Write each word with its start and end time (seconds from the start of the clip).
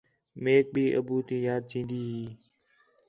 میک 0.43 0.65
بھی 0.73 0.85
ابو 0.99 1.15
تی 1.27 1.37
یاد 1.45 1.63
چین٘دی 1.69 2.01
ہی 2.09 2.21